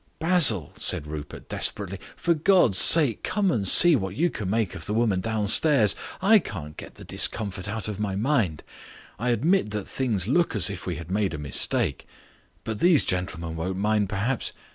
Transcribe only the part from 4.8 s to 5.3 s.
the woman